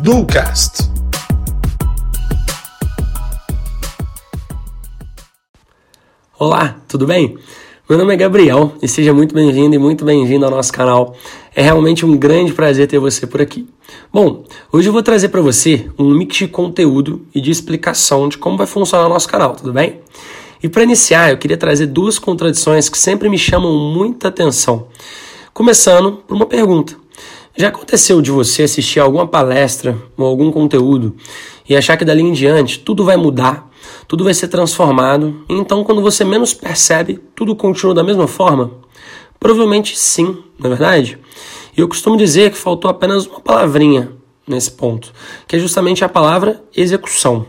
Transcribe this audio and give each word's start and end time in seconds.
Bluecast. 0.00 0.90
Olá, 6.38 6.76
tudo 6.86 7.06
bem? 7.06 7.38
Meu 7.88 7.98
nome 7.98 8.12
é 8.12 8.16
Gabriel 8.16 8.74
e 8.82 8.88
seja 8.88 9.14
muito 9.14 9.34
bem-vindo 9.34 9.74
e 9.74 9.78
muito 9.78 10.04
bem-vindo 10.04 10.44
ao 10.44 10.50
nosso 10.50 10.70
canal. 10.70 11.16
É 11.54 11.62
realmente 11.62 12.04
um 12.04 12.14
grande 12.16 12.52
prazer 12.52 12.86
ter 12.86 12.98
você 12.98 13.26
por 13.26 13.40
aqui. 13.40 13.66
Bom, 14.12 14.44
hoje 14.70 14.88
eu 14.88 14.92
vou 14.92 15.02
trazer 15.02 15.28
para 15.30 15.40
você 15.40 15.90
um 15.98 16.10
mix 16.10 16.36
de 16.36 16.48
conteúdo 16.48 17.26
e 17.34 17.40
de 17.40 17.50
explicação 17.50 18.28
de 18.28 18.36
como 18.36 18.58
vai 18.58 18.66
funcionar 18.66 19.06
o 19.06 19.08
nosso 19.08 19.28
canal, 19.28 19.56
tudo 19.56 19.72
bem? 19.72 20.00
E 20.62 20.68
para 20.68 20.82
iniciar, 20.82 21.30
eu 21.30 21.38
queria 21.38 21.56
trazer 21.56 21.86
duas 21.86 22.18
contradições 22.18 22.90
que 22.90 22.98
sempre 22.98 23.30
me 23.30 23.38
chamam 23.38 23.72
muita 23.72 24.28
atenção. 24.28 24.88
Começando 25.52 26.12
por 26.26 26.36
uma 26.36 26.46
pergunta. 26.46 26.96
Já 27.56 27.68
aconteceu 27.68 28.22
de 28.22 28.30
você 28.30 28.62
assistir 28.62 29.00
alguma 29.00 29.26
palestra 29.26 29.98
ou 30.16 30.24
algum 30.24 30.50
conteúdo 30.50 31.16
e 31.68 31.76
achar 31.76 31.96
que 31.96 32.04
dali 32.04 32.22
em 32.22 32.32
diante 32.32 32.78
tudo 32.78 33.04
vai 33.04 33.16
mudar, 33.16 33.68
tudo 34.06 34.22
vai 34.22 34.32
ser 34.32 34.46
transformado, 34.46 35.44
e 35.48 35.54
então 35.54 35.82
quando 35.82 36.00
você 36.00 36.24
menos 36.24 36.54
percebe, 36.54 37.20
tudo 37.34 37.56
continua 37.56 37.92
da 37.92 38.04
mesma 38.04 38.28
forma? 38.28 38.70
Provavelmente 39.40 39.98
sim, 39.98 40.38
não 40.58 40.66
é 40.66 40.68
verdade? 40.68 41.18
E 41.76 41.80
eu 41.80 41.88
costumo 41.88 42.16
dizer 42.16 42.52
que 42.52 42.56
faltou 42.56 42.88
apenas 42.88 43.26
uma 43.26 43.40
palavrinha 43.40 44.12
nesse 44.46 44.70
ponto, 44.70 45.12
que 45.48 45.56
é 45.56 45.58
justamente 45.58 46.04
a 46.04 46.08
palavra 46.08 46.62
execução. 46.76 47.44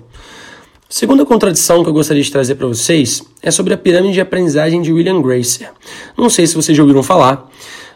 Segunda 0.89 1.25
contradição 1.25 1.83
que 1.83 1.89
eu 1.89 1.93
gostaria 1.93 2.21
de 2.21 2.31
trazer 2.31 2.55
para 2.55 2.67
vocês 2.67 3.23
é 3.41 3.49
sobre 3.49 3.73
a 3.73 3.77
pirâmide 3.77 4.15
de 4.15 4.21
aprendizagem 4.21 4.81
de 4.81 4.91
William 4.91 5.21
Gracer. 5.21 5.71
Não 6.17 6.29
sei 6.29 6.45
se 6.45 6.55
vocês 6.55 6.75
já 6.75 6.83
ouviram 6.83 7.01
falar, 7.01 7.49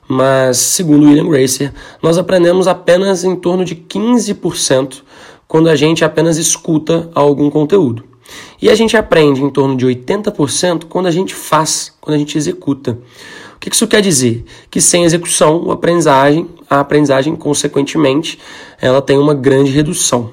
mas 0.07 0.57
segundo 0.57 1.07
William 1.07 1.27
Gracer, 1.27 1.73
nós 2.01 2.17
aprendemos 2.17 2.67
apenas 2.67 3.23
em 3.23 3.35
torno 3.35 3.65
de 3.65 3.75
15% 3.75 5.03
quando 5.47 5.69
a 5.69 5.75
gente 5.75 6.03
apenas 6.03 6.37
escuta 6.37 7.09
algum 7.13 7.49
conteúdo. 7.49 8.03
E 8.61 8.69
a 8.69 8.75
gente 8.75 8.97
aprende 8.97 9.43
em 9.43 9.49
torno 9.49 9.75
de 9.75 9.85
80% 9.85 10.85
quando 10.89 11.07
a 11.07 11.11
gente 11.11 11.35
faz, 11.35 11.93
quando 12.01 12.15
a 12.15 12.17
gente 12.17 12.37
executa. 12.37 12.97
O 13.55 13.59
que 13.59 13.73
isso 13.73 13.87
quer 13.87 14.01
dizer? 14.01 14.43
Que 14.69 14.81
sem 14.81 15.03
execução, 15.03 15.69
a 15.69 15.73
aprendizagem, 15.73 16.47
a 16.69 16.79
aprendizagem, 16.79 17.35
consequentemente, 17.35 18.39
ela 18.81 19.01
tem 19.01 19.17
uma 19.17 19.33
grande 19.33 19.71
redução. 19.71 20.31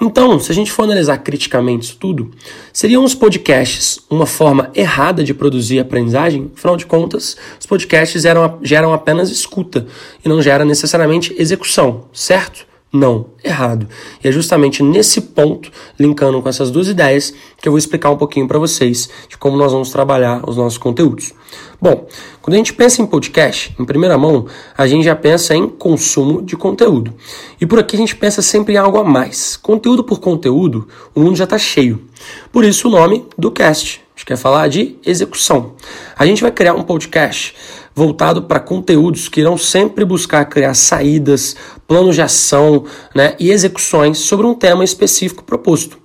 Então, 0.00 0.38
se 0.38 0.52
a 0.52 0.54
gente 0.54 0.70
for 0.70 0.84
analisar 0.84 1.18
criticamente 1.18 1.86
isso 1.86 1.96
tudo, 1.96 2.30
seriam 2.72 3.02
os 3.02 3.16
podcasts 3.16 3.98
uma 4.08 4.26
forma 4.26 4.70
errada 4.72 5.24
de 5.24 5.34
produzir 5.34 5.80
aprendizagem? 5.80 6.52
Afinal 6.56 6.76
de 6.76 6.86
contas, 6.86 7.36
os 7.58 7.66
podcasts 7.66 8.22
geram, 8.22 8.60
geram 8.62 8.92
apenas 8.92 9.28
escuta 9.28 9.86
e 10.24 10.28
não 10.28 10.40
geram 10.40 10.64
necessariamente 10.64 11.34
execução, 11.36 12.04
certo? 12.12 12.67
Não, 12.90 13.26
errado. 13.44 13.86
E 14.24 14.28
é 14.28 14.32
justamente 14.32 14.82
nesse 14.82 15.20
ponto, 15.20 15.70
linkando 15.98 16.40
com 16.40 16.48
essas 16.48 16.70
duas 16.70 16.88
ideias, 16.88 17.34
que 17.60 17.68
eu 17.68 17.72
vou 17.72 17.78
explicar 17.78 18.10
um 18.10 18.16
pouquinho 18.16 18.48
para 18.48 18.58
vocês 18.58 19.10
de 19.28 19.36
como 19.36 19.58
nós 19.58 19.72
vamos 19.72 19.90
trabalhar 19.90 20.48
os 20.48 20.56
nossos 20.56 20.78
conteúdos. 20.78 21.34
Bom, 21.78 22.08
quando 22.40 22.54
a 22.54 22.56
gente 22.56 22.72
pensa 22.72 23.02
em 23.02 23.06
podcast, 23.06 23.74
em 23.78 23.84
primeira 23.84 24.16
mão, 24.16 24.46
a 24.76 24.86
gente 24.86 25.04
já 25.04 25.14
pensa 25.14 25.54
em 25.54 25.68
consumo 25.68 26.40
de 26.40 26.56
conteúdo. 26.56 27.12
E 27.60 27.66
por 27.66 27.78
aqui 27.78 27.94
a 27.94 27.98
gente 27.98 28.16
pensa 28.16 28.40
sempre 28.40 28.72
em 28.72 28.78
algo 28.78 28.96
a 28.96 29.04
mais. 29.04 29.56
Conteúdo 29.58 30.02
por 30.02 30.18
conteúdo, 30.18 30.88
o 31.14 31.20
mundo 31.20 31.36
já 31.36 31.44
está 31.44 31.58
cheio. 31.58 32.02
Por 32.50 32.64
isso 32.64 32.88
o 32.88 32.90
nome 32.90 33.26
do 33.36 33.50
cast. 33.50 34.00
A 34.00 34.18
gente 34.18 34.26
quer 34.26 34.36
falar 34.36 34.66
de 34.66 34.96
execução. 35.04 35.74
A 36.16 36.24
gente 36.24 36.40
vai 36.40 36.50
criar 36.50 36.74
um 36.74 36.82
podcast 36.82 37.54
voltado 37.98 38.42
para 38.42 38.60
conteúdos 38.60 39.28
que 39.28 39.40
irão 39.40 39.58
sempre 39.58 40.04
buscar 40.04 40.44
criar 40.44 40.72
saídas, 40.74 41.56
planos 41.86 42.14
de 42.14 42.22
ação 42.22 42.84
né, 43.12 43.34
e 43.40 43.50
execuções 43.50 44.18
sobre 44.18 44.46
um 44.46 44.54
tema 44.54 44.84
específico 44.84 45.42
proposto, 45.42 45.98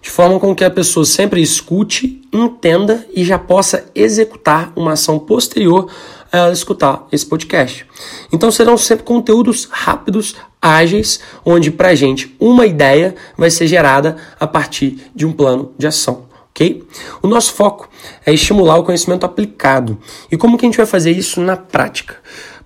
de 0.00 0.08
forma 0.08 0.38
com 0.38 0.54
que 0.54 0.64
a 0.64 0.70
pessoa 0.70 1.04
sempre 1.04 1.42
escute, 1.42 2.22
entenda 2.32 3.04
e 3.12 3.24
já 3.24 3.36
possa 3.36 3.84
executar 3.96 4.72
uma 4.76 4.92
ação 4.92 5.18
posterior 5.18 5.90
a 6.32 6.38
ela 6.38 6.52
escutar 6.52 7.08
esse 7.10 7.26
podcast. 7.26 7.84
Então 8.32 8.52
serão 8.52 8.78
sempre 8.78 9.04
conteúdos 9.04 9.66
rápidos, 9.68 10.36
ágeis, 10.62 11.18
onde 11.44 11.72
para 11.72 11.88
a 11.88 11.94
gente 11.96 12.36
uma 12.38 12.64
ideia 12.64 13.16
vai 13.36 13.50
ser 13.50 13.66
gerada 13.66 14.16
a 14.38 14.46
partir 14.46 15.10
de 15.12 15.26
um 15.26 15.32
plano 15.32 15.72
de 15.76 15.88
ação 15.88 16.29
ok? 16.50 16.84
O 17.22 17.26
nosso 17.26 17.52
foco 17.54 17.88
é 18.24 18.32
estimular 18.32 18.76
o 18.78 18.84
conhecimento 18.84 19.24
aplicado. 19.24 19.98
E 20.30 20.36
como 20.36 20.56
que 20.58 20.66
a 20.66 20.68
gente 20.68 20.76
vai 20.76 20.86
fazer 20.86 21.12
isso 21.12 21.40
na 21.40 21.56
prática? 21.56 22.16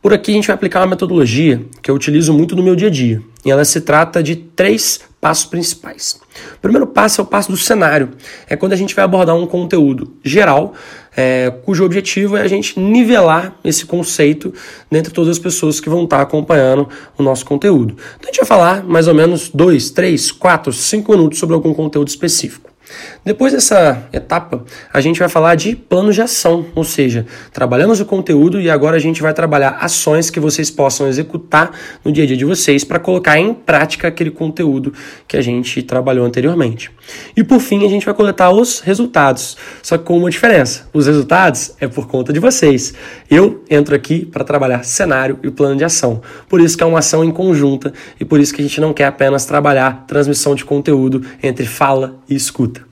Por 0.05 0.12
aqui 0.12 0.33
a 0.33 0.34
gente 0.34 0.47
vai 0.49 0.55
aplicar 0.55 0.81
uma 0.81 0.89
metodologia 0.89 1.65
que 1.81 1.91
eu 1.91 1.94
utilizo 1.94 2.33
muito 2.34 2.55
no 2.55 2.62
meu 2.62 2.77
dia 2.77 2.89
a 2.89 2.91
dia. 2.91 3.23
E 3.43 3.50
ela 3.50 3.65
se 3.65 3.81
trata 3.81 4.23
de 4.23 4.37
três 4.37 5.00
passos 5.19 5.47
principais. 5.47 6.21
O 6.56 6.61
primeiro 6.61 6.87
passo 6.87 7.23
é 7.23 7.25
o 7.25 7.27
passo 7.27 7.50
do 7.50 7.56
cenário. 7.56 8.11
É 8.47 8.55
quando 8.55 8.75
a 8.75 8.77
gente 8.77 8.94
vai 8.94 9.03
abordar 9.03 9.34
um 9.34 9.47
conteúdo 9.47 10.12
geral, 10.23 10.75
é, 11.17 11.50
cujo 11.65 11.83
objetivo 11.83 12.37
é 12.37 12.43
a 12.43 12.49
gente 12.49 12.78
nivelar 12.78 13.56
esse 13.65 13.87
conceito 13.87 14.53
dentre 14.91 15.11
todas 15.11 15.31
as 15.31 15.39
pessoas 15.39 15.81
que 15.81 15.89
vão 15.89 16.05
estar 16.05 16.21
acompanhando 16.21 16.87
o 17.17 17.23
nosso 17.23 17.47
conteúdo. 17.47 17.97
Então 18.17 18.25
a 18.25 18.27
gente 18.27 18.37
vai 18.37 18.47
falar 18.47 18.84
mais 18.84 19.09
ou 19.09 19.15
menos 19.15 19.49
dois, 19.49 19.91
três, 19.91 20.31
quatro, 20.31 20.71
cinco 20.71 21.12
minutos 21.12 21.39
sobre 21.39 21.55
algum 21.55 21.73
conteúdo 21.73 22.09
específico. 22.09 22.63
Depois 23.25 23.53
dessa 23.53 24.06
etapa, 24.12 24.65
a 24.93 25.00
gente 25.00 25.19
vai 25.19 25.28
falar 25.28 25.55
de 25.55 25.75
planos 25.75 26.15
de 26.15 26.22
ação, 26.22 26.66
ou 26.75 26.84
seja, 26.84 27.27
trabalhamos 27.53 28.00
o 28.00 28.05
conteúdo 28.05 28.60
e 28.60 28.69
agora 28.69 28.97
a 28.97 29.00
gente 29.00 29.22
vai 29.22 29.32
trabalhar 29.32 29.78
ações 29.81 30.31
que 30.31 30.38
vocês 30.38 30.71
possam 30.71 31.09
executar 31.09 31.72
no 32.05 32.12
dia 32.12 32.25
a 32.25 32.27
dia 32.27 32.37
de 32.37 32.44
vocês 32.44 32.84
para 32.84 32.99
colocar 32.99 33.38
em 33.38 33.55
prática 33.55 34.09
aquele 34.09 34.31
conteúdo 34.31 34.93
que 35.27 35.37
a 35.37 35.43
gente 35.43 35.82
trabalhou 35.82 36.27
anteriormente. 36.27 36.91
E 37.37 37.42
por 37.42 37.60
fim, 37.60 37.84
a 37.84 37.88
gente 37.88 38.04
vai 38.04 38.15
coletar 38.15 38.50
os 38.50 38.81
resultados, 38.81 39.56
só 39.82 39.98
que 39.98 40.04
com 40.04 40.19
uma 40.19 40.31
diferença: 40.31 40.88
os 40.92 41.06
resultados 41.06 41.72
é 41.81 41.88
por 41.88 42.06
conta 42.06 42.32
de 42.32 42.41
vocês. 42.41 42.94
Eu 43.31 43.65
entro 43.70 43.94
aqui 43.94 44.25
para 44.25 44.44
trabalhar 44.44 44.84
cenário 44.84 45.38
e 45.43 45.50
plano 45.50 45.76
de 45.76 45.84
ação. 45.84 46.22
Por 46.48 46.60
isso 46.60 46.76
que 46.76 46.82
é 46.82 46.87
uma 46.87 47.00
ação 47.00 47.25
em 47.25 47.31
conjunta 47.31 47.93
e 48.20 48.25
por 48.25 48.41
isso 48.41 48.54
que 48.54 48.60
a 48.60 48.64
gente 48.64 48.81
não 48.81 48.93
quer 48.93 49.06
apenas 49.06 49.44
trabalhar 49.44 50.04
transmissão 50.06 50.54
de 50.54 50.64
conteúdo 50.64 51.25
entre 51.43 51.66
fala 51.66 52.16
e 52.28 52.34
escuta. 52.34 52.82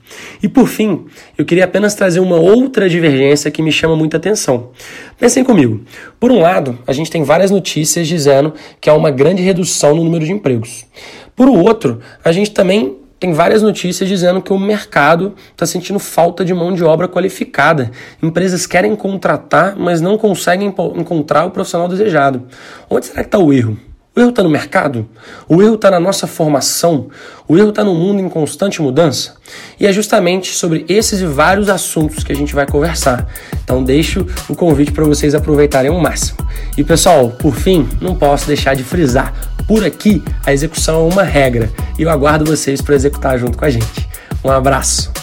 E 0.41 0.47
por 0.47 0.67
fim, 0.67 1.05
eu 1.37 1.45
queria 1.45 1.65
apenas 1.65 1.95
trazer 1.95 2.19
uma 2.19 2.35
outra 2.35 2.89
divergência 2.89 3.49
que 3.49 3.61
me 3.61 3.71
chama 3.71 3.95
muita 3.95 4.17
atenção. 4.17 4.71
Pensem 5.17 5.43
comigo. 5.43 5.81
Por 6.19 6.31
um 6.31 6.39
lado, 6.39 6.77
a 6.85 6.93
gente 6.93 7.09
tem 7.09 7.23
várias 7.23 7.49
notícias 7.49 8.07
dizendo 8.07 8.53
que 8.79 8.89
há 8.89 8.93
uma 8.93 9.09
grande 9.09 9.41
redução 9.41 9.95
no 9.95 10.03
número 10.03 10.25
de 10.25 10.31
empregos. 10.31 10.85
Por 11.35 11.47
outro, 11.47 11.99
a 12.23 12.31
gente 12.31 12.51
também 12.51 12.97
tem 13.23 13.31
várias 13.31 13.61
notícias 13.61 14.09
dizendo 14.09 14.41
que 14.41 14.51
o 14.51 14.59
mercado 14.59 15.33
está 15.53 15.65
sentindo 15.65 15.97
falta 15.97 16.43
de 16.43 16.53
mão 16.53 16.73
de 16.73 16.83
obra 16.83 17.07
qualificada. 17.07 17.89
Empresas 18.21 18.67
querem 18.67 18.97
contratar, 18.97 19.77
mas 19.77 20.01
não 20.01 20.17
conseguem 20.17 20.67
encontrar 20.67 21.45
o 21.45 21.51
profissional 21.51 21.87
desejado. 21.87 22.43
Onde 22.89 23.05
será 23.05 23.21
que 23.21 23.29
está 23.29 23.39
o 23.39 23.53
erro? 23.53 23.79
O 24.13 24.19
erro 24.19 24.29
está 24.31 24.43
no 24.43 24.49
mercado? 24.49 25.07
O 25.47 25.61
erro 25.61 25.75
está 25.75 25.89
na 25.89 26.01
nossa 26.01 26.27
formação? 26.27 27.07
O 27.47 27.57
erro 27.57 27.69
está 27.69 27.81
no 27.81 27.95
mundo 27.95 28.19
em 28.19 28.27
constante 28.27 28.81
mudança? 28.81 29.35
E 29.79 29.87
é 29.87 29.93
justamente 29.93 30.53
sobre 30.53 30.85
esses 30.89 31.21
e 31.21 31.25
vários 31.25 31.69
assuntos 31.69 32.25
que 32.25 32.33
a 32.33 32.35
gente 32.35 32.53
vai 32.53 32.67
conversar. 32.67 33.25
Então 33.63 33.81
deixo 33.81 34.27
o 34.49 34.55
convite 34.55 34.91
para 34.91 35.05
vocês 35.05 35.33
aproveitarem 35.33 35.89
o 35.89 35.97
máximo. 35.97 36.39
E 36.77 36.83
pessoal, 36.83 37.29
por 37.29 37.55
fim, 37.55 37.87
não 38.01 38.15
posso 38.15 38.47
deixar 38.47 38.75
de 38.75 38.83
frisar: 38.83 39.33
por 39.67 39.83
aqui 39.83 40.23
a 40.45 40.53
execução 40.53 41.09
é 41.09 41.13
uma 41.13 41.23
regra 41.23 41.71
e 41.97 42.03
eu 42.03 42.09
aguardo 42.09 42.45
vocês 42.45 42.81
para 42.81 42.95
executar 42.95 43.37
junto 43.37 43.57
com 43.57 43.65
a 43.65 43.69
gente. 43.69 44.07
Um 44.43 44.51
abraço! 44.51 45.22